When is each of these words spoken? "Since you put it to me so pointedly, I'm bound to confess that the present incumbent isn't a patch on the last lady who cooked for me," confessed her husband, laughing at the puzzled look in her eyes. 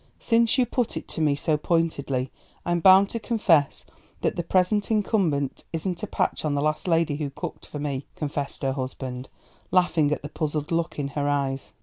"Since 0.17 0.57
you 0.57 0.65
put 0.65 0.97
it 0.97 1.07
to 1.09 1.21
me 1.21 1.35
so 1.35 1.57
pointedly, 1.57 2.31
I'm 2.65 2.79
bound 2.79 3.11
to 3.11 3.19
confess 3.19 3.85
that 4.21 4.35
the 4.35 4.41
present 4.41 4.89
incumbent 4.89 5.63
isn't 5.71 6.01
a 6.01 6.07
patch 6.07 6.43
on 6.43 6.55
the 6.55 6.61
last 6.61 6.87
lady 6.87 7.17
who 7.17 7.29
cooked 7.29 7.67
for 7.67 7.77
me," 7.77 8.07
confessed 8.15 8.63
her 8.63 8.73
husband, 8.73 9.29
laughing 9.69 10.11
at 10.11 10.23
the 10.23 10.29
puzzled 10.29 10.71
look 10.71 10.97
in 10.97 11.09
her 11.09 11.29
eyes. 11.29 11.73